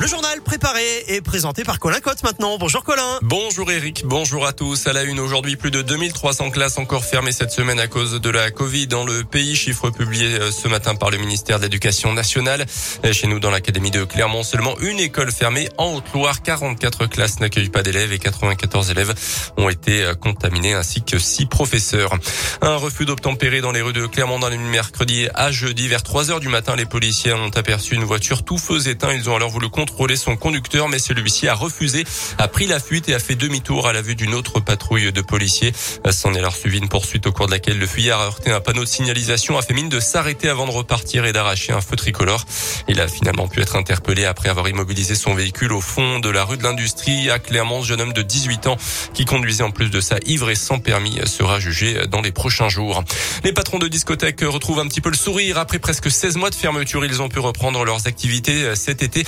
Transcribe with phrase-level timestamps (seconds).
[0.00, 2.58] Le journal préparé et présenté par Colin Cotte maintenant.
[2.58, 3.18] Bonjour Colin.
[3.22, 4.86] Bonjour Eric, bonjour à tous.
[4.86, 8.30] À la une aujourd'hui, plus de 2300 classes encore fermées cette semaine à cause de
[8.30, 9.54] la Covid dans le pays.
[9.54, 12.66] Chiffre publié euh, ce matin par le ministère de l'Éducation nationale.
[13.12, 15.68] Chez nous, dans l'académie de Clermont, seulement une école fermée.
[15.78, 19.14] En Haute-Loire, 44 classes n'accueillent pas d'élèves et 94 élèves
[19.56, 22.14] ont été euh, contaminés ainsi que 6 professeurs.
[22.60, 26.30] Un refus d'obtempérer dans les rues de Clermont dans les mercredi à jeudi vers 3
[26.30, 26.76] heures du matin.
[26.76, 29.12] Les policiers ont aperçu une voiture tout feu éteint.
[29.12, 32.04] Ils ont alors voulu contrôler son conducteur, mais celui-ci a refusé,
[32.38, 35.20] a pris la fuite et a fait demi-tour à la vue d'une autre patrouille de
[35.22, 35.72] policiers.
[36.08, 38.60] S'en est alors suivi une poursuite au cours de laquelle le fuyard a heurté un
[38.60, 41.96] panneau de signalisation, a fait mine de s'arrêter avant de repartir et d'arracher un feu
[41.96, 42.44] tricolore.
[42.86, 46.44] Il a finalement pu être interpellé après avoir immobilisé son véhicule au fond de la
[46.44, 47.82] rue de l'Industrie à Clermont.
[47.82, 48.76] Ce jeune homme de 18 ans
[49.14, 52.68] qui conduisait en plus de ça ivre et sans permis sera jugé dans les prochains
[52.68, 53.02] jours.
[53.42, 55.58] Les patrons de discothèques retrouvent un petit peu le sourire.
[55.58, 59.24] Après presque 16 mois de fermeture, ils ont pu reprendre leurs activités cet été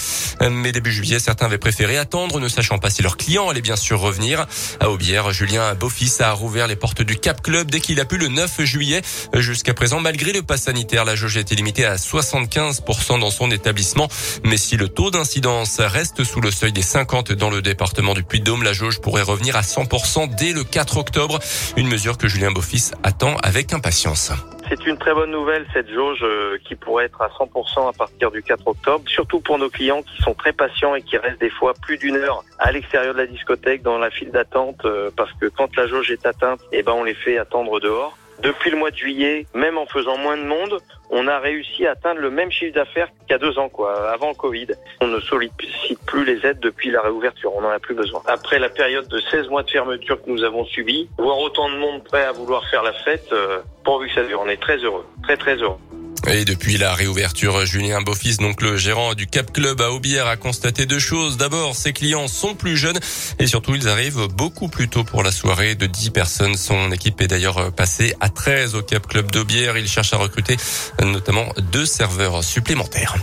[0.51, 3.77] mais début juillet, certains avaient préféré attendre, ne sachant pas si leur client allait bien
[3.77, 4.47] sûr revenir.
[4.81, 8.19] À Aubière, Julien Beaufils a rouvert les portes du Cap Club dès qu'il a pu
[8.19, 9.03] le 9 juillet.
[9.35, 14.09] Jusqu'à présent, malgré le pass sanitaire, la jauge était limitée à 75% dans son établissement.
[14.45, 18.23] Mais si le taux d'incidence reste sous le seuil des 50 dans le département du
[18.23, 21.39] Puy-de-Dôme, la jauge pourrait revenir à 100% dès le 4 octobre.
[21.77, 24.33] Une mesure que Julien Beaufils attend avec impatience.
[24.69, 28.31] C'est une très bonne nouvelle, cette jauge euh, qui pourrait être à 100% à partir
[28.31, 31.51] du 4 octobre, surtout pour nos clients qui sont très patients et qui restent des
[31.51, 35.33] fois plus d'une heure à l'extérieur de la discothèque dans la file d'attente euh, parce
[35.35, 38.17] que quand la jauge est atteinte, eh ben on les fait attendre dehors.
[38.41, 40.79] Depuis le mois de juillet, même en faisant moins de monde,
[41.11, 44.11] on a réussi à atteindre le même chiffre d'affaires qu'il y a deux ans, quoi,
[44.11, 44.69] avant le Covid.
[45.01, 48.23] On ne sollicite plus les aides depuis la réouverture, on n'en a plus besoin.
[48.27, 51.77] Après la période de 16 mois de fermeture que nous avons subie, voir autant de
[51.77, 54.79] monde prêt à vouloir faire la fête, euh, pourvu que ça dure, on est très
[54.79, 55.79] heureux, très très heureux.
[56.27, 60.37] Et depuis la réouverture, Julien Beaufils, donc le gérant du Cap Club à Aubière, a
[60.37, 61.37] constaté deux choses.
[61.37, 62.99] D'abord, ses clients sont plus jeunes
[63.39, 66.57] et surtout, ils arrivent beaucoup plus tôt pour la soirée de 10 personnes.
[66.57, 69.77] Son équipe est d'ailleurs passée à 13 au Cap Club d'Aubière.
[69.77, 70.57] Il cherche à recruter
[71.03, 73.17] notamment deux serveurs supplémentaires.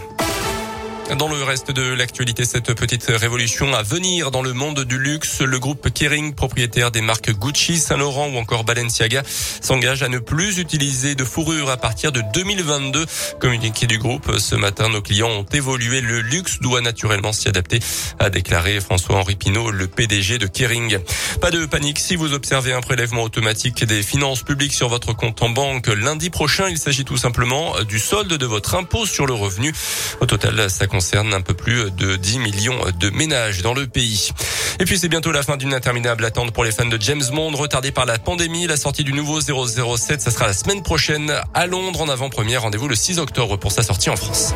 [1.17, 5.41] Dans le reste de l'actualité, cette petite révolution à venir dans le monde du luxe,
[5.41, 9.21] le groupe Kering, propriétaire des marques Gucci, Saint-Laurent ou encore Balenciaga,
[9.61, 13.05] s'engage à ne plus utiliser de fourrure à partir de 2022.
[13.41, 15.99] Communiqué du groupe, ce matin, nos clients ont évolué.
[15.99, 17.79] Le luxe doit naturellement s'y adapter,
[18.19, 20.97] a déclaré François-Henri Pinault, le PDG de Kering.
[21.41, 25.41] Pas de panique si vous observez un prélèvement automatique des finances publiques sur votre compte
[25.43, 26.69] en banque lundi prochain.
[26.69, 29.73] Il s'agit tout simplement du solde de votre impôt sur le revenu.
[30.21, 34.29] Au total, ça concerne un peu plus de 10 millions de ménages dans le pays.
[34.79, 37.55] Et puis c'est bientôt la fin d'une interminable attente pour les fans de James Bond,
[37.55, 38.67] retardée par la pandémie.
[38.67, 42.61] La sortie du nouveau 007, ça sera la semaine prochaine à Londres en avant-première.
[42.61, 44.53] Rendez-vous le 6 octobre pour sa sortie en France.